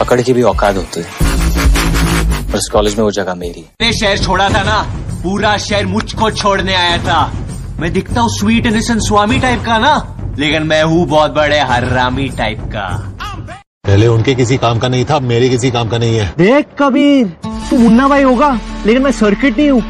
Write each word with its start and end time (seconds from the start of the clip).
पकड़ 0.00 0.20
की 0.20 0.32
भी 0.32 0.42
औकात 0.44 0.76
होती 0.76 1.00
है। 1.00 1.28
और 2.50 2.56
इस 2.56 2.68
कॉलेज 2.72 2.96
में 2.98 3.04
वो 3.04 3.10
जगह 3.12 3.34
मेरी 3.36 3.64
ने 3.82 3.92
शहर 3.92 4.18
छोड़ा 4.18 4.48
था 4.50 4.62
ना 4.64 4.80
पूरा 5.22 5.56
शहर 5.58 5.86
मुझको 5.86 6.30
छोड़ने 6.32 6.74
आया 6.74 6.96
था। 7.04 7.20
मैं 7.80 7.92
दिखता 7.92 8.20
हूँ 8.20 8.30
स्वीट 8.30 8.66
इनोसेंट 8.66 9.00
स्वामी 9.02 9.38
टाइप 9.40 9.62
का 9.66 9.78
ना 9.78 9.94
लेकिन 10.38 10.62
मैं 10.62 10.82
हूँ 10.82 11.06
बहुत 11.08 11.30
बड़े 11.34 11.58
हर्रामी 11.60 12.28
टाइप 12.38 12.60
का। 12.74 12.86
पहले 13.86 14.06
उनके 14.06 14.34
किसी 14.34 14.56
काम 14.56 14.78
का 14.78 14.88
नहीं 14.88 15.04
था 15.04 15.16
अब 15.16 15.22
मेरे 15.24 15.48
किसी 15.48 15.70
काम 15.70 15.88
का 15.88 15.98
नहीं 15.98 16.18
है। 16.18 16.26
देख 16.38 16.66
कबीर 16.78 17.26
तू 17.70 17.78
मुन्ना 17.78 18.08
भाई 18.08 18.22
होगा 18.22 18.50
लेकिन 18.86 19.02
मैं 19.02 19.12
सर्किट 19.12 19.58
नहीं 19.58 19.70
हूँ। 19.70 19.82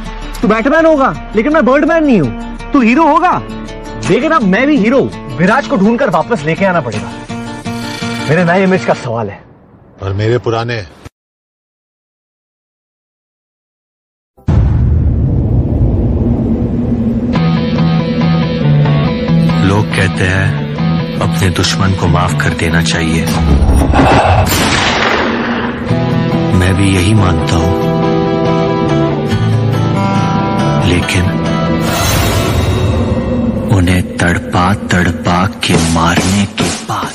तू 0.42 0.48
बैटमैन 0.48 0.86
होगा 0.86 1.10
लेकिन 1.36 1.52
मैं 1.52 1.64
बर्डमैन 1.66 2.04
नहीं 2.04 2.20
हूँ। 2.20 2.72
तू 2.72 2.80
हीरो 2.80 3.06
होगा 3.06 3.36
लेकिन 4.10 4.32
अब 4.32 4.42
मैं 4.42 4.66
भी 4.66 4.76
हीरो 4.76 5.00
विराज 5.38 5.66
को 5.68 5.76
ढूंढकर 5.76 6.10
वापस 6.10 6.44
लेके 6.44 6.64
आना 6.64 6.80
पड़ेगा। 6.80 7.10
मेरे 8.28 8.44
नए 8.44 8.62
इमेज 8.62 8.84
का 8.84 8.94
सवाल 8.96 9.30
है। 9.30 9.42
और 10.02 10.12
मेरे 10.12 10.38
पुराने। 10.38 10.82
लोग 19.68 19.86
कहते 19.86 20.24
हैं 20.24 20.70
अपने 21.20 21.50
दुश्मन 21.50 21.92
को 21.92 22.06
माफ़ 22.06 22.36
कर 22.36 22.50
देना 22.50 22.82
चाहिए। 22.82 23.26
मैं 26.54 26.74
भी 26.74 26.94
यही 26.94 27.14
मानता 27.14 27.56
हूँ। 27.56 27.90
लेकिन 30.88 31.24
उन्हें 33.76 34.16
तड़पा 34.16 34.74
तड़पा 34.74 35.46
के 35.46 35.94
मारने 35.94 36.46
के 36.46 36.84
बाद। 36.84 37.12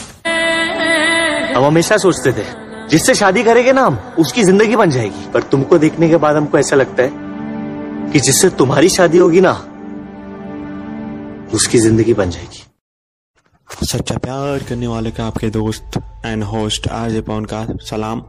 हम 1.57 1.65
हमेशा 1.65 1.97
सोचते 1.97 2.31
थे 2.31 2.64
जिससे 2.89 3.13
शादी 3.15 3.43
करेंगे 3.43 3.71
ना 3.73 3.81
हम, 3.81 3.95
उसकी 4.19 4.43
ज़िंदगी 4.43 4.75
बन 4.75 4.89
जाएगी। 4.89 5.31
पर 5.33 5.43
तुमको 5.43 5.77
देखने 5.77 6.09
के 6.09 6.17
बाद 6.17 6.35
हमको 6.35 6.57
ऐसा 6.57 6.75
लगता 6.75 7.03
है 7.03 8.11
कि 8.11 8.19
जिससे 8.19 8.49
तुम्हारी 8.57 8.89
शादी 8.89 9.17
होगी 9.17 9.41
ना, 9.41 9.51
उसकी 11.53 11.79
ज़िंदगी 11.79 12.13
बन 12.13 12.29
जाएगी। 12.29 12.63
सच्चा 13.85 14.17
प्यार 14.17 14.63
करने 14.63 14.87
वाले 14.87 15.11
का 15.11 15.25
आपके 15.25 15.49
दोस्त 15.49 15.97
एंड 16.25 16.43
होस्ट 16.43 16.87
आरजे 16.89 17.21
पवन 17.21 17.45
का 17.45 17.65
सलाम। 17.81 18.21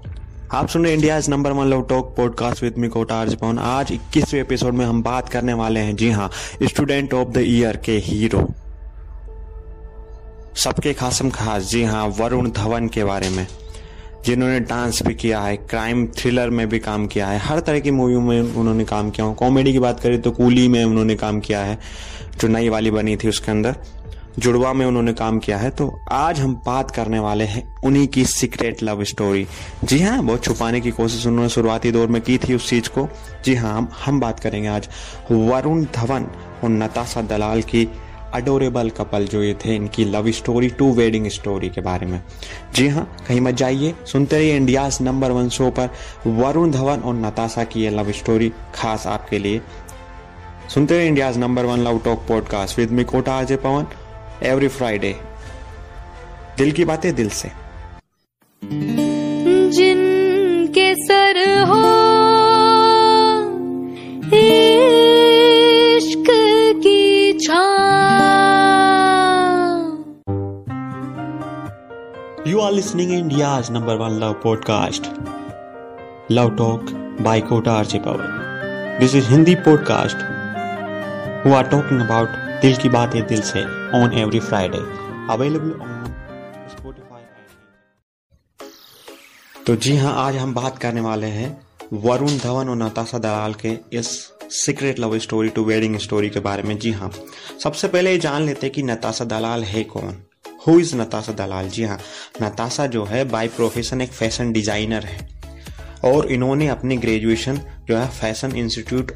आप 0.52 0.68
सुन 0.68 0.84
रहे 0.84 0.92
India 0.94 1.20
number 1.28 1.52
one 1.52 1.66
love 1.66 1.82
talk 1.82 2.14
podcast 2.16 2.62
with 2.62 2.78
me 2.78 2.88
Kota 2.88 3.14
RJ 3.14 3.36
Pavan. 3.36 3.58
आज 3.58 3.92
21वें 3.92 4.40
एपिसोड 4.40 4.74
में 4.74 4.84
हम 4.86 5.02
बात 5.02 5.28
करने 5.28 5.52
वाले 5.54 5.80
हैं, 5.80 5.96
जी 5.96 6.10
हाँ 6.10 6.30
स्टूडेंट 6.62 7.14
ऑफ़ 7.14 7.28
द 7.28 7.42
ईयर 7.46 7.76
के 7.76 7.96
हीरो 7.98 8.46
सबके 10.56 10.92
खासम 10.94 11.30
खास, 11.30 11.62
जी 11.62 11.84
हाँ 11.84 12.06
वरुण 12.18 12.50
धवन 12.50 12.88
के 12.88 13.04
बारे 13.04 13.28
में। 13.30 13.46
जिन्होंने 14.26 14.60
डांस 14.60 15.02
भी 15.02 15.14
किया 15.14 15.40
है 15.40 15.56
क्राइम 15.56 16.06
थ्रिलर 16.16 16.50
में 16.50 16.68
भी 16.68 16.78
काम 16.78 17.06
किया 17.06 17.26
है, 17.28 17.38
हर 17.38 17.60
तरह 17.60 17.80
की 17.80 17.90
मूवियों 17.90 18.20
में 18.20 18.40
उन्होंने 18.40 18.84
काम 18.84 19.10
किया। 19.10 19.32
कॉमेडी 19.34 19.72
की 19.72 19.78
बात 19.78 20.00
करें 20.00 20.20
तो 20.22 20.30
कूली 20.30 20.66
में 20.68 20.84
उन्होंने 20.84 21.14
काम 21.16 21.40
किया 21.40 21.60
है, 21.60 21.78
जो 22.40 22.48
नई 22.48 22.68
वाली 22.68 22.90
बनी 22.90 23.16
थी 23.16 23.28
उसके 23.28 23.50
अंदर। 23.50 23.76
जुड़वा 24.38 24.72
में 24.72 24.84
उन्होंने 24.86 25.12
काम 25.12 25.38
किया 25.38 25.58
है 25.58 25.68
तो 25.70 25.88
आज 26.12 26.40
हम 26.40 26.54
बात 26.56 26.90
करने 26.90 27.18
वाले 27.18 27.44
हैं 27.44 27.62
उन्हीं 27.84 28.06
की 28.08 28.24
सीक्रेट 28.24 28.82
लव 28.82 29.02
स्टोरी 29.04 29.46
जी 29.84 30.00
हाँ 30.00 30.22
बहुत 30.22 30.44
छुपाने 30.44 30.80
की 30.80 30.90
कोशिश 30.90 31.26
उन्होंने 31.26 31.48
शुरुआती 31.48 31.92
दौर 31.92 32.08
में 32.08 32.20
की 32.22 32.36
थी 32.38 32.54
उस 32.54 32.68
चीज़ 32.70 32.88
को। 32.88 33.08
जी 33.44 33.54
हाँ 33.54 33.72
हम 33.72 33.88
हम 34.04 34.20
बात 34.20 34.40
करेंगे 34.40 34.68
आज। 34.68 34.88
वरुण 35.30 35.84
धवन 35.94 36.26
और 36.64 36.70
नताशा 36.70 37.22
दलाल 37.22 37.62
की 37.62 37.88
अडोरेबल 38.34 38.90
कपल 38.90 39.26
जो 39.26 39.42
ये 39.42 39.54
थे, 39.64 39.74
इनकी 39.74 40.04
love 40.04 40.30
story 40.30 40.68
to 40.68 40.92
wedding 40.92 41.28
story 41.28 41.68
के 41.68 41.80
बारे 41.80 42.06
में। 42.06 42.22
जी 42.74 42.88
हाँ 42.88 43.04
कहीं 43.28 43.40
मत 43.40 43.54
जाइए, 43.54 43.94
सुनते 44.06 44.36
रहिए 44.36 44.56
इंडिया 44.56 44.88
नंबर 45.00 45.30
वन 45.30 45.48
शो 45.48 45.70
पर 45.70 45.90
वरुण 46.26 46.70
धवन 46.70 47.00
और 47.00 47.14
नताशा 47.14 47.64
की 47.64 47.80
ये 47.80 47.90
लव 47.90 48.12
स्टोरी 48.12 48.52
खास 48.74 49.06
आपके 49.06 49.38
लिए। 49.38 49.60
सुनते 50.74 50.96
रहिए 50.96 51.08
India 51.08 51.30
number 51.30 51.64
one 51.64 51.78
love 51.78 51.98
talk 51.98 52.24
podcast 52.28 52.78
with 52.78 52.90
me 52.90 53.04
Kota, 53.04 53.38
Ajay 53.38 53.56
Pavan 53.56 53.86
every 54.42 54.68
Friday 54.68 55.14
दिल 56.58 56.72
की 56.72 56.84
बातें 56.84 57.14
दिल 57.14 57.28
से। 57.28 57.65
Are 72.66 72.72
listening 72.72 73.12
India 73.12 73.62
number 73.70 73.96
one 73.96 74.10
love 74.10 74.32
podcast 74.32 75.06
love 76.30 76.56
talk 76.56 76.80
by 77.20 77.40
Kota 77.40 77.72
RJ 77.72 77.98
Pavan 77.98 78.96
this 79.00 79.14
is 79.14 79.28
Hindi 79.28 79.54
podcast 79.54 80.16
who 81.46 81.54
are 81.54 81.62
talking 81.62 82.00
about 82.00 82.28
दिल 82.62 82.76
की 82.76 82.88
बातें 82.88 83.26
दिल 83.26 83.40
से 83.40 83.62
on 84.00 84.10
every 84.14 84.40
Friday 84.40 84.78
available 85.32 85.70
on 85.70 86.14
तो 89.66 89.76
जी 89.76 89.96
हाँ 89.96 90.26
आज 90.26 90.36
हम 90.36 90.54
बात 90.54 90.78
करने 90.78 91.00
वाले 91.00 91.26
हैं 91.26 91.66
वरुण 91.92 92.38
धवन 92.38 92.68
और 92.68 92.76
नताशा 92.76 93.18
दलाल 93.18 93.54
के 93.54 93.78
इस 93.92 94.32
secret 94.50 94.98
love 94.98 95.18
story 95.18 95.48
to 95.48 95.64
wedding 95.64 95.98
story 95.98 96.30
के 96.30 96.40
बारे 96.40 96.62
में। 96.62 96.78
जी 96.78 96.92
हाँ 96.92 97.12
सबसे 97.62 97.88
पहले 97.88 98.10
ये 98.10 98.18
जान 98.18 98.42
लेते 98.42 98.66
हैं 98.66 98.74
कि 98.74 98.82
नताशा 98.82 99.24
दलाल 99.24 99.64
है 99.64 99.84
कौन। 99.84 100.22
हु 100.66 100.78
इज़ 100.80 100.94
नताशा 100.96 101.32
दलाल 101.34 101.68
जी 101.68 101.84
हाँ 101.84 101.98
नताशा 102.42 102.86
जो 102.86 103.04
है 103.04 103.24
बाय 103.24 103.48
प्रोफेशन 103.48 104.00
एक 104.00 104.12
फ़ैशन 104.12 104.52
डिज़ाइनर 104.52 105.04
है। 105.04 105.28
और 106.04 106.26
इन्होंने 106.32 106.68
अपनी 106.68 106.96
ग्रेजुएशन 106.96 107.60
जो 107.88 107.96
है 107.96 108.08
Fashion 108.10 108.56
Institute 108.56 109.12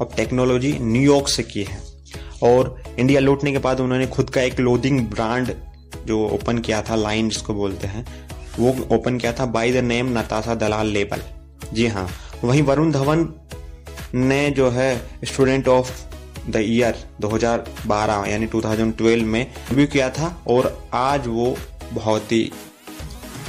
of 0.00 0.16
Technology 0.16 0.72
New York 0.80 1.28
से 1.28 1.42
की 1.42 1.62
है। 1.64 1.78
और 2.42 2.82
इंडिया 2.98 3.20
लौटने 3.20 3.52
के 3.52 3.58
बाद 3.58 3.80
उन्होंने 3.80 4.06
खुद 4.08 4.30
का 4.30 4.42
एक 4.42 4.56
क्लोथिंग 4.56 5.00
ब्रांड 5.08 5.54
जो 6.06 6.26
ओपन 6.28 6.58
किया 6.58 6.82
था 6.82 6.94
लाइन 6.96 7.28
जिसको 7.28 7.54
बोलते 7.54 7.86
हैं, 7.86 8.06
वो 8.58 8.76
ओपन 8.92 9.18
किया 9.18 9.32
था 9.32 9.46
by 9.48 9.72
the 9.72 9.84
name 9.84 10.18
Natasha 10.18 10.54
Dalal 10.56 10.86
label 10.88 11.22
जी 11.72 11.86
हाँ 11.86 12.08
वहीं 12.44 12.62
वरुण 12.62 12.92
धवन 12.92 13.28
ने 14.14 14.50
जो 14.50 14.70
है 14.70 14.96
स्टूडेंट 15.24 15.68
ऑफ़ 15.68 15.90
द 16.48 16.56
ईयर 16.56 16.96
2012 17.20 18.26
यानी 18.28 18.46
2012 18.46 19.24
में 19.24 19.44
डेब्यू 19.68 19.86
किया 19.86 20.08
था 20.10 20.42
और 20.48 20.72
आज 20.94 21.26
वो 21.26 21.54
बहुत 21.92 22.32
ही 22.32 22.42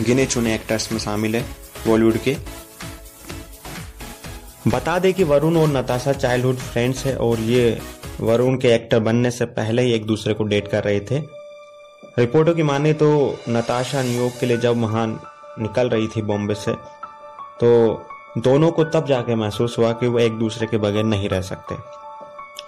गिने 0.02 0.25
चुने 0.25 0.56
एक्टर्स 0.56 0.91
में 0.91 1.00
शामिल 1.00 1.35
है 1.35 1.41
बॉलीवुड 1.88 2.18
के। 2.18 2.35
बता 4.68 4.97
दें 5.00 5.13
कि 5.13 5.24
वरुण 5.24 5.57
और 5.57 5.68
नताशा 5.68 6.13
चाइल्डहुड 6.13 6.56
फ्रेंड्स 6.56 7.06
है 7.06 7.16
और 7.18 7.40
ये 7.40 7.80
वरुण 8.19 8.57
के 8.57 8.68
एक्टर 8.68 9.00
बनने 9.00 9.31
से 9.31 9.46
पहले 9.46 9.81
ही 9.81 9.94
एक 9.94 10.06
दूसरे 10.06 10.34
को 10.34 10.44
डेट 10.44 10.68
कर 10.68 10.84
रहे 10.84 11.00
थे। 11.00 11.19
रिपोर्टों 12.19 12.56
की 12.56 12.63
माने 12.63 12.94
तो 12.94 13.09
नताशा 13.50 14.01
न्यूयॉर्क 14.03 14.34
के 14.40 14.46
लिए 14.46 14.57
जब 14.57 14.81
वहाँ 14.81 15.07
निकल 15.59 15.90
रही 15.90 16.07
थी 16.07 16.22
बॉम्बे 16.22 16.53
से 16.53 16.74
तो 17.62 18.06
दोनों 18.38 18.72
को 18.72 18.84
तब 18.84 19.07
जाके 19.07 19.35
महसूस 19.35 19.78
हुआ 19.78 19.91
कि 19.94 20.07
वो 20.07 20.19
एक 20.19 20.31
दूसरे 20.31 20.68
के 20.68 20.78
बगैर 20.78 21.03
नहीं 21.03 21.30
रह 21.30 21.41
सकते। 21.41 21.75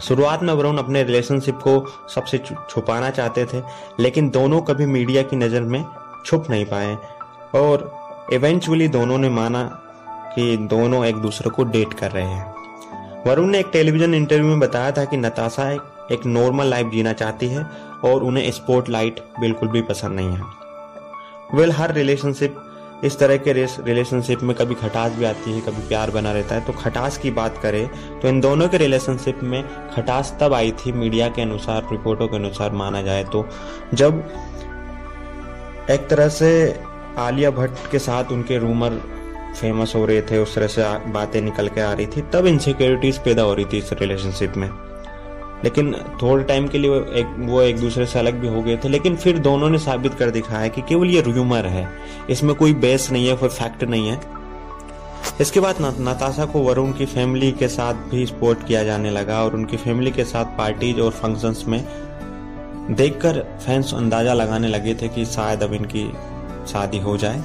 शुरुआत 0.03 0.43
में 0.43 0.53
वरुण 0.53 0.77
अपने 0.77 1.03
रिलेशनशिप 1.03 1.55
को 1.57 1.85
सबसे 2.09 2.37
छुपाना 2.69 3.09
चाहते 3.09 3.45
थे 3.45 3.61
लेकिन 3.99 4.29
दोनों 4.29 4.61
कभी 4.61 4.85
मीडिया 4.85 5.21
की 5.23 5.35
नज़र 5.35 5.61
में 5.61 5.83
छुप 6.25 6.49
नहीं 6.49 6.65
पाए। 6.65 6.97
और 7.55 7.91
इवेंचुअली 8.33 8.87
दोनों 8.87 9.17
ने 9.17 9.29
माना 9.29 9.63
कि 10.35 10.57
दोनों 10.57 11.03
एक 11.05 11.15
दूसरे 11.15 11.49
को 11.49 11.63
डेट 11.63 11.93
कर 11.93 12.11
रहे 12.11 12.23
हैं। 12.23 13.23
वरुण 13.27 13.47
ने 13.47 13.59
एक 13.59 13.69
टेलीविज़न 13.73 14.13
इंटरव्यू 14.13 14.45
में 14.45 14.59
बताया 14.59 14.91
था 14.91 15.05
कि 15.05 15.17
नताशा 15.17 15.69
एक, 15.71 15.81
एक 16.11 16.25
नॉर्मल 16.25 16.65
लाइफ 16.65 16.87
जीना 16.87 17.13
चाहती 17.13 17.47
है 17.47 17.65
और 18.05 18.23
उन्हें 18.23 18.51
स्पोर्ट 18.51 18.89
लाइट 18.89 19.19
बिल्कुल 19.39 19.69
भी 19.69 19.81
पसंद 19.81 20.19
नहीं 20.19 20.31
है। 20.31 20.41
वेल 21.53 21.71
हर 21.71 21.93
रिलेशनशिप 21.93 22.55
इस 23.03 23.17
तरह 23.19 23.37
के 23.37 23.53
रिलेशनशिप 23.53 24.43
में 24.43 24.55
कभी 24.55 24.75
खटास 24.75 25.11
भी 25.11 25.25
आती 25.25 25.51
है, 25.51 25.61
कभी 25.61 25.87
प्यार 25.87 26.11
बना 26.11 26.31
रहता 26.31 26.55
है 26.55 26.65
तो 26.65 26.73
खटास 26.73 27.17
की 27.17 27.31
बात 27.31 27.57
करें 27.57 27.87
तो 28.19 28.27
इन 28.27 28.39
दोनों 28.41 28.67
के 28.69 28.77
रिलेशनशिप 28.77 29.39
में 29.43 29.63
खटास 29.95 30.35
तब 30.41 30.53
आई 30.53 30.71
थी 30.79 30.91
मीडिया 30.91 31.27
के 31.29 31.41
अनुसार 31.41 31.87
रिपोर्टों 31.91 32.27
के 32.27 32.35
अनुसार 32.35 32.71
माना 32.73 33.01
जाए 33.01 33.23
तो 33.23 33.45
जब 33.93 34.23
एक 35.91 36.07
तरह 36.09 36.29
से 36.29 36.51
आलिया 37.19 37.51
भट्ट 37.51 37.91
के 37.91 37.99
साथ 37.99 38.31
उनके 38.31 38.57
रूमर 38.57 39.01
फ़ेमस 39.53 39.93
हो 39.95 40.05
रहे 40.05 40.21
थे, 40.21 40.37
उस 40.37 40.55
तरह 40.55 40.67
से 40.67 40.83
बातें 41.11 41.41
निकल 41.41 41.67
के 41.67 41.81
आ 41.81 41.91
रही 41.93 42.05
थी, 42.07 42.21
तब 42.33 42.45
इनसिक्योरिटीज 42.47 43.17
पैदा 43.17 43.41
हो 43.41 43.53
रही 43.53 43.65
थी 43.65 43.77
इस 43.77 43.93
रिलेशनशिप 43.93 44.53
में। 44.57 44.69
लेकिन 45.63 45.93
थोड़े 46.21 46.43
टाइम 46.43 46.67
के 46.67 46.77
लिए 46.77 46.91
एक, 46.91 47.35
वो 47.39 47.61
एक 47.61 47.79
दूसरे 47.79 48.05
से 48.05 48.19
अलग 48.19 48.33
भी 48.33 48.47
हो 48.47 48.61
गए 48.61 48.77
थे, 48.77 48.89
लेकिन 48.89 49.15
फिर 49.15 49.37
दोनों 49.37 49.69
ने 49.69 49.77
साबित 49.77 50.13
कर 50.13 50.29
दिखाया 50.29 50.67
कि 50.67 50.81
केवल 50.81 51.07
ये 51.07 51.21
र्यूमर 51.21 51.65
है। 51.65 51.87
इसमें 52.29 52.55
कोई 52.55 52.73
बेस 52.73 53.11
नहीं 53.11 53.27
है, 53.27 53.35
कोई 53.35 53.49
फैक्ट 53.49 53.83
नहीं 53.83 54.09
है। 54.09 54.21
इसके 55.41 55.59
बाद 55.59 55.75
नताशा 55.81 56.45
को 56.45 56.59
वरुण 56.59 56.91
की 56.91 57.05
फैमिली 57.05 57.51
के 57.51 57.67
साथ 57.67 57.93
भी 57.93 58.25
सपोर्ट 58.25 58.67
किया 58.67 58.83
जाने 58.83 59.11
लगा 59.11 59.43
और 59.43 59.53
उनकी 59.53 59.77
फैमिली 59.77 60.11
के 60.11 60.23
साथ 60.23 60.45
पार्टीज़ 60.45 60.99
और 60.99 61.11
फ़ंक्शंस 61.11 61.63
में 61.67 61.85
देखकर 62.91 63.39
फैंस 63.65 63.93
अंदाज़ा 63.93 64.33
लगाने 64.33 64.67
लगे 64.67 64.95
थे 64.95 65.07
कि 65.07 65.25
शायद 65.25 65.63
अब 65.63 65.73
इनकी 65.73 66.11
शादी 66.67 66.97
हो 66.97 67.17
जाए। 67.17 67.43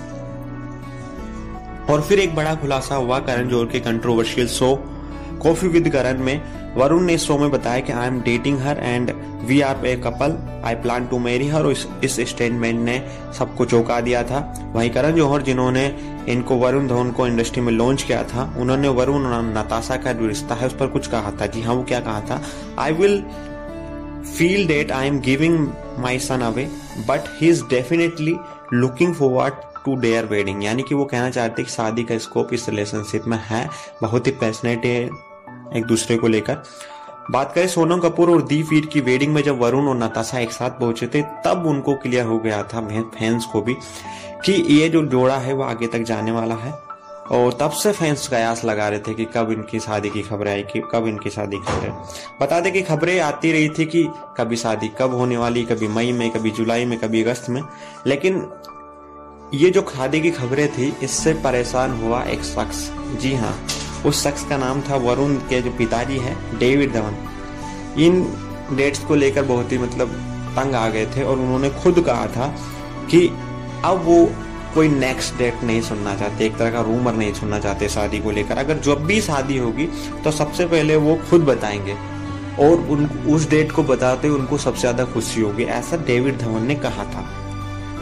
और 1.91 2.00
फिर 2.00 2.19
एक 2.19 2.35
बड़ा 2.35 2.55
खुलासा 2.55 2.94
हुआ, 2.94 3.19
करण 3.19 3.49
जोहर 3.49 3.67
के 3.67 3.81
controversial 3.81 4.49
show 4.49 4.75
coffee 5.38 5.69
with 5.69 5.88
Karan 5.88 6.23
में 6.25 6.40
वरुण 6.75 7.02
ने 7.02 7.14
इस 7.14 7.23
शो 7.23 7.38
में 7.38 7.50
बताया 7.50 7.81
कि 7.81 7.93
I 7.93 8.06
am 8.06 8.20
dating 8.20 8.58
her 8.61 8.79
and 8.79 9.11
we 9.44 9.61
are 9.61 9.87
a 9.87 9.94
couple 9.96 10.37
I 10.64 10.75
plan 10.75 11.06
to 11.06 11.19
marry 11.19 11.49
her 11.49 11.67
इस, 11.67 12.20
स्टेटमेंट 12.20 12.81
ने 12.81 12.99
सबको 13.38 13.64
चौंका 13.64 14.00
दिया 14.00 14.23
था। 14.23 14.40
वहीं 14.75 14.90
करण 14.90 15.17
जौहर 15.17 15.43
जिन्होंने 15.43 15.87
इनको 16.29 16.56
वरुण 16.56 16.88
धवन 16.88 17.11
को 17.11 17.26
इंडस्ट्री 17.26 17.62
में 17.62 17.73
लॉन्च 17.73 18.02
किया 18.02 18.23
था 18.25 18.52
उन्होंने 18.58 18.88
वरुण 18.88 19.26
और 19.26 19.43
नताशा 19.43 19.96
का 19.96 20.12
जो 20.12 20.26
रिश्ता 20.26 20.55
है 20.55 20.67
उस 20.67 20.76
पर 20.76 20.87
कुछ 20.87 21.06
कहा 21.06 21.32
था। 21.40 21.46
जी 21.46 21.62
हाँ 21.62 21.75
वो 21.75 21.82
क्या 21.82 22.00
कहा 22.00 22.20
था? 22.20 22.43
I 22.79 22.93
will 22.93 23.23
feel 24.29 24.67
that 24.69 24.93
I 24.93 25.06
am 25.06 25.20
giving 25.20 25.69
my 25.99 26.19
son 26.19 26.40
away 26.40 26.69
but 27.08 27.20
he 27.40 27.49
is 27.49 27.62
definitely 27.70 28.37
looking 28.75 29.14
forward 29.14 29.55
to 29.85 29.94
their 29.96 30.25
wedding 30.25 30.64
यानी 30.64 30.82
कि 30.82 30.94
वो 30.94 31.05
कहना 31.05 31.31
चाहते 31.31 31.62
हैं 31.62 31.67
कि 31.67 31.75
शादी 31.75 32.02
का 32.02 32.19
स्कोप 32.19 32.55
इस 32.55 32.69
रिलेशनशिप 32.69 33.26
में 33.26 33.38
है। 33.46 33.69
बहुत 34.02 34.26
ही 34.26 34.32
पैशनेट 34.32 34.87
एक 35.76 35.85
दूसरे 35.85 36.17
को 36.17 36.29
लेकर। 36.29 36.59
बात 37.31 37.53
करें 37.53 37.69
सोनम 37.69 37.99
कपूर 37.99 38.31
और 38.31 38.43
दी 38.43 38.62
फ़ीड 38.62 38.88
की 38.88 39.00
वेडिंग 39.00 39.35
में 39.35 39.43
जब 39.43 39.61
वरुण 39.61 39.88
और 39.88 39.97
नताशा 39.97 40.38
एक 40.38 40.53
साथ 40.53 40.70
पहुँचे 40.70 41.06
थे, 41.06 41.23
तब 41.23 41.65
उनको 41.67 41.94
क्लियर 41.94 42.25
हो 42.25 42.38
गया 42.38 42.62
था 42.62 42.81
फैंस 42.91 43.44
को 43.44 43.62
भी 43.62 43.75
कि 44.44 44.53
ये 44.53 44.88
जो 44.88 45.06
जोड़ा 45.06 45.37
है 45.37 45.53
वो 45.53 45.62
आगे 45.62 45.87
तक 45.87 45.99
जाने 45.99 46.32
वाला 46.32 46.55
है। 46.55 46.88
और 47.32 47.53
तब 47.61 47.70
से 47.70 47.93
फैंस 47.93 48.29
कयास 48.29 48.65
लगा 48.65 48.88
रहे 48.88 48.99
थे 48.99 49.15
कि 49.15 49.25
कब 49.25 49.53
इनकी 49.53 49.81
शादी 49.81 50.11
की 50.11 50.23
खबरें 50.23 50.53
आई 50.53 50.62
कि 50.62 50.82
कब 50.93 51.06
इनकी 51.06 51.31
शादी 51.31 51.56
की 51.56 51.62
खबरें। 51.62 51.93
बता 52.43 52.61
दें 52.61 52.73
कि 52.73 52.82
खबरें 52.82 53.21
आती 53.21 53.53
रही 53.53 53.69
थी 53.69 53.85
कि 53.85 54.09
कभी 54.37 54.56
शादी 54.56 54.88
कब 54.88 55.14
होने 55.14 55.37
वाली, 55.37 55.64
कभी 55.64 55.88
मई 55.88 56.12
में, 56.12 56.31
कभी 56.31 56.50
जुलाई 56.50 56.85
में, 56.85 56.99
कभी 56.99 57.23
अगस्त 57.23 57.50
में। 57.50 57.62
लेकिन 58.06 58.50
ये 59.55 59.71
जो 59.71 59.81
शादी 59.81 60.21
की 60.21 60.31
खबरें 60.31 60.69
थी, 60.69 60.97
इससे 61.03 61.32
परेशान 61.32 62.03
हुआ 62.03 62.23
एक 62.23 62.43
शख्स। 62.43 62.93
जी 63.21 63.35
हाँ 63.35 63.67
उस 64.06 64.23
शख्स 64.25 64.45
का 64.45 64.56
नाम 64.56 64.81
था 64.81 64.97
वरुण 64.99 65.35
के 65.49 65.61
जो 65.62 65.71
पिताजी 65.79 66.19
हैं, 66.19 66.37
डेविड 66.59 66.93
धवन। 66.93 67.17
इन 67.99 68.23
डेट्स 68.73 68.99
को 69.00 69.15
लेकर 69.15 69.43
बहुत 69.45 69.73
ही 69.73 69.79
मतलब 69.79 70.09
तंग 70.56 70.75
आ 70.75 70.89
गए 70.89 71.06
थे 71.06 71.23
और 71.23 71.39
उन्होंने 71.39 71.71
खुद 71.73 72.00
कहा 72.00 72.27
था 72.27 72.47
कि 73.11 73.27
अब 73.85 74.03
वो 74.05 74.25
कोई 74.75 74.89
नेक्स्ट 74.89 75.37
डेट 75.39 75.62
नहीं 75.65 75.81
सुनना 75.83 76.15
चाहते, 76.15 76.45
एक 76.47 76.56
तरह 76.56 76.71
का 76.71 76.81
रूमर 76.83 77.12
नहीं 77.15 77.33
सुनना 77.35 77.59
चाहते 77.59 77.89
शादी 77.89 78.19
को 78.19 78.31
लेकर। 78.31 78.59
अगर 78.59 78.79
जब 78.81 79.05
भी 79.06 79.21
शादी 79.21 79.56
होगी 79.59 79.87
तो 80.25 80.31
सबसे 80.33 80.67
पहले 80.67 80.97
वो 80.99 81.15
खुद 81.31 81.45
बताएँगे 81.45 81.97
और 82.61 82.81
उन, 82.91 83.06
उस 83.29 83.49
डेट 83.50 83.73
को 83.73 83.83
बताते 83.85 84.29
उनको 84.29 84.59
सबसे 84.59 84.81
ज़्यादा 84.81 85.05
खुशी 85.05 85.41
होगी, 85.41 85.65
ऐसा 85.65 85.97
डेविड 85.97 86.39
धवन 86.39 86.62
ने 86.62 86.75
कहा 86.77 87.05
था। 87.05 87.27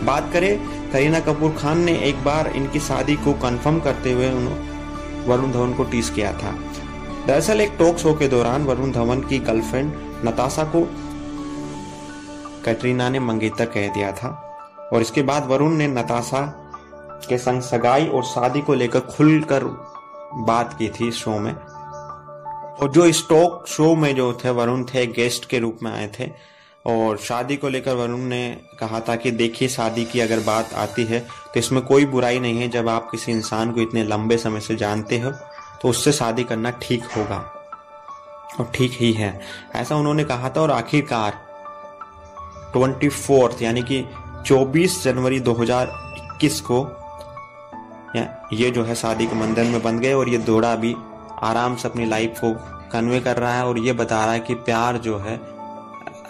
बात 0.05 0.31
करें, 0.33 0.59
करीना 0.93 1.21
कपूर 1.21 1.51
खान 1.53 1.81
ने 1.81 1.93
एक 2.01 2.23
बार 2.25 2.53
इनकी 2.57 2.81
शादी 2.81 3.17
को 3.17 3.33
कंफर्म 3.43 3.79
करते 3.81 4.13
हुए 4.13 4.29
वरुण 5.27 5.53
धवन 5.53 5.73
को 5.75 5.85
टीस 5.85 6.11
किया 6.11 6.33
था। 6.33 6.55
दरअसल 7.27 7.61
एक 7.61 7.77
टॉक 7.79 7.97
शो 7.97 8.15
के 8.15 8.29
दौरान 8.29 8.65
वरुण 8.65 8.93
धवन 8.93 9.21
की 9.21 9.39
गर्लफ्रेंड 9.39 9.93
नताशा 10.25 10.65
को 10.65 10.83
कैटरीना 12.65 13.09
ने 13.09 13.21
मंगेतर 13.21 13.67
कह 13.67 13.89
दिया 13.89 14.13
था 14.13 14.29
और 14.93 15.01
इसके 15.01 15.23
बाद 15.23 15.47
वरुण 15.47 15.73
ने 15.73 15.87
नताशा 15.89 16.43
के 17.29 17.39
संग 17.39 17.63
सगाई 17.63 18.07
और 18.07 18.23
शादी 18.25 18.61
को 18.61 18.75
लेकर 18.75 19.01
खुलकर 19.01 19.65
बात 20.35 20.77
की 20.79 20.89
थी 20.89 21.11
शो 21.13 21.39
में। 21.39 21.55
और 21.55 22.91
जो 22.91 23.05
इस 23.05 23.29
टॉक 23.29 23.65
शो 23.69 23.95
में 23.95 24.15
जो 24.15 24.33
थे, 24.33 24.51
वरुण 24.51 24.85
थे 24.85 25.07
गेस्ट 25.07 25.49
के 25.49 25.59
रूप 25.59 25.79
में 25.83 25.93
आए 25.93 26.11
थे 26.21 26.56
और 26.87 27.17
शादी 27.19 27.57
को 27.57 27.69
लेकर 27.69 27.95
वरुण 27.95 28.21
ने 28.21 28.59
कहा 28.81 29.01
था 29.01 29.15
कि 29.17 29.31
देखिए, 29.31 29.69
शादी 29.69 30.05
की 30.05 30.21
अगर 30.21 30.41
बात 30.41 30.75
आती 30.75 31.05
है 31.05 31.21
तो 31.21 31.61
इसमें 31.61 31.83
कोई 31.83 32.05
बुराई 32.07 32.39
नहीं 32.39 32.61
है। 32.61 32.69
जब 32.69 32.89
आप 32.89 33.09
किसी 33.11 33.33
इंसान 33.33 33.73
को 33.73 33.81
इतने 33.81 34.05
लंबे 34.05 34.37
समय 34.37 34.61
से 34.61 34.77
जानते 34.77 35.19
हो 35.19 35.31
तो 35.83 35.89
उससे 35.89 36.13
शादी 36.13 36.45
करना 36.45 36.71
ठीक 36.83 37.05
होगा। 37.17 37.39
और 38.61 38.71
ठीक 38.75 38.93
ही 38.93 39.13
है। 39.13 39.41
ऐसा 39.75 39.97
उन्होंने 39.97 40.25
कहा 40.25 40.51
था 40.51 40.61
और 40.61 40.71
आखिरकार 40.71 41.31
ट्वेंटी 42.73 43.09
फोर्थ, 43.09 43.63
यानी 43.63 43.83
कि 43.83 44.05
24 44.47 45.03
जनवरी 45.05 45.41
2021 45.41 46.61
को, 46.61 46.79
ये 48.53 48.71
जो 48.71 48.85
है 48.85 48.95
शादी 48.95 49.27
के 49.27 49.35
मंदिर 49.35 49.65
में 49.65 49.83
बन 49.83 49.99
गए 49.99 50.13
और 50.13 50.29
ये 50.29 50.39
दोड़ा 50.39 50.75
भी 50.77 50.95
आराम 51.43 51.77
से 51.77 51.89
अपनी 51.89 52.05
लाइफ 52.05 52.41
को 52.45 52.55
कन्वे 52.93 53.21
कर 53.21 53.37
रहा 53.37 53.55
है 53.55 53.67
और 53.67 53.79
ये 53.79 53.93
बता 53.93 54.25
रहा 54.25 54.33
है 54.33 54.41
कि 54.41 54.55
प्यार 54.55 54.97
जो 54.97 55.19
है 55.19 55.56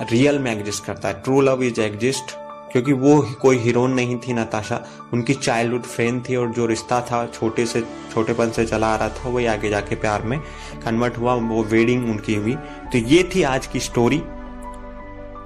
रियल 0.03 0.39
में 0.39 0.53
एग्जिस्ट 0.53 0.85
करता 0.85 1.09
है। 1.09 1.21
ट्रू 1.25 1.41
लव 1.41 1.63
इज़ 1.63 1.81
एग्जिस्ट 1.81 2.35
क्योंकि 2.73 2.93
वो 2.93 3.21
कोई 3.41 3.59
हीरोइन 3.59 3.91
नहीं 3.91 4.17
थी 4.19 4.33
नताशा। 4.33 4.81
उनकी 5.13 5.35
चाइल्डहुड 5.35 5.83
फ्रेंड 5.83 6.23
थी 6.29 6.37
और 6.37 6.51
जो 6.53 6.67
रिश्ता 6.67 7.01
था, 7.01 7.25
छोटे 7.27 7.67
से, 7.67 7.81
छोटेपन 8.15 8.51
से 8.51 8.65
चला 8.67 8.93
आ 8.95 8.97
रहा 8.97 9.09
था, 9.09 9.29
वही 9.29 9.47
आगे 9.47 9.69
जाके 9.69 9.95
प्यार 9.95 10.23
में 10.23 10.39
कन्वर्ट 10.85 11.19
हुआ, 11.19 11.35
वो 11.35 11.63
वेडिंग 11.65 12.09
उनकी 12.11 12.35
हुई। 12.35 12.55
तो 12.93 12.99
ये 12.99 13.23
थी 13.35 13.43
आज 13.43 13.67
की 13.67 13.81
स्टोरी 13.81 14.19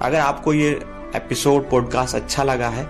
अगर 0.01 0.19
आपको 0.19 0.53
ये 0.53 0.69
एपिसोड 1.15 1.69
पॉडकास्ट 1.69 2.15
अच्छा 2.15 2.43
लगा 2.43 2.69
है 2.69 2.85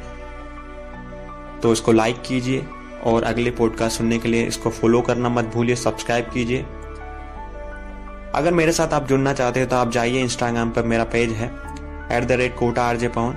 तो 1.62 1.72
इसको 1.74 1.92
लाइक 1.92 2.22
कीजिए 2.22 2.66
और 3.04 3.24
अगले 3.24 3.52
पॉडकास्ट 3.52 3.98
सुनने 3.98 4.18
के 4.20 4.30
लिए 4.30 4.46
इसको 4.46 4.70
फॉलो 4.70 5.02
करना 5.02 5.30
मत 5.30 5.46
भूलिए 5.46 5.76
सब्सक्राइब 5.76 6.30
कीजिए। 6.34 6.66
अगर 8.36 8.54
मेरे 8.54 8.72
साथ 8.72 8.94
आप 8.94 9.08
जुड़ना 9.08 9.34
चाहते 9.34 9.60
हो 9.60 9.66
तो 9.66 9.76
आप 9.76 9.92
जाइए 9.92 10.22
इंस्टाग्राम 10.22 10.70
पर, 10.72 10.84
मेरा 10.84 11.04
पेज 11.06 11.32
है 11.32 11.48
at 12.12 12.28
the 12.28 12.32
rate 12.32 12.56
Kota 12.58 12.84
R 12.84 12.98
J 12.98 13.08
Pawan 13.08 13.34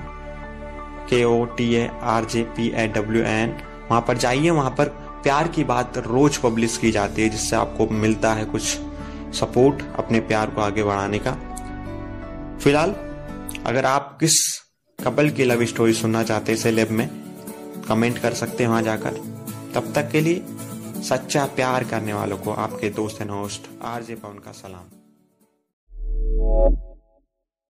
K 1.09 1.23
O 1.23 1.43
T 1.57 1.73
A 1.75 1.89
R 2.03 2.25
J 2.25 2.43
P 2.57 2.71
A 2.75 2.87
W 2.87 3.23
N 3.23 3.55
वहाँ 3.89 4.01
पर 4.07 4.17
जाइए, 4.17 4.49
वहाँ 4.49 4.69
पर 4.77 4.89
प्यार 5.23 5.47
की 5.47 5.63
बात 5.63 5.97
रोज 5.97 6.37
पब्लिश 6.37 6.77
की 6.77 6.91
जाती 6.91 7.21
है, 7.21 7.29
जिससे 7.29 7.55
आपको 7.55 7.87
मिलता 7.87 8.33
है 8.33 8.45
कुछ 8.45 8.63
सपोर्ट 9.35 9.83
अपने 9.99 10.19
प्यार 10.21 10.49
को 10.49 10.61
आगे 10.61 10.83
बढ़ाने 10.83 11.19
का। 11.19 11.31
फ़िलहाल, 12.63 12.95
अगर 13.65 13.85
आप 13.85 14.17
किस 14.19 14.37
कपल 14.99 15.29
की 15.29 15.43
लव 15.43 15.65
स्टोरी 15.65 15.93
सुनना 15.93 16.23
चाहते 16.23 16.51
हैं 16.51 16.59
सेलेब 16.59 16.91
में 16.91 17.07
कमेंट 17.87 18.17
कर 18.17 18.33
सकते 18.33 18.63
हैं 18.63 18.69
वहाँ 18.69 18.81
जाकर। 18.81 19.21
तब 19.75 19.91
तक 19.95 20.09
के 20.11 20.21
लिए 20.21 20.43
सच्चा 21.05 21.45
प्यार 21.55 21.83
करने 21.83 22.13
वालों 22.13 22.37
को 22.37 22.51
आपके 22.51 22.89
दोस्त 22.89 23.21
एंड 23.21 23.31
होस्ट 23.31 23.69
आरजे 23.83 24.15
पवन 24.15 24.39
का 24.39 24.51
सलाम। 24.51 24.87